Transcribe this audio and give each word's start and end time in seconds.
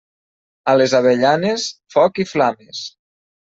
A 0.73 0.75
les 0.79 0.95
avellanes, 1.01 1.67
foc 1.99 2.21
i 2.27 2.29
flames. 2.35 2.85